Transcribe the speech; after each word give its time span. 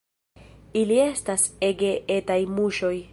Ili 0.81 0.97
estas 1.03 1.45
ege 1.69 1.93
etaj 2.17 2.41
muŝoj. 2.59 2.95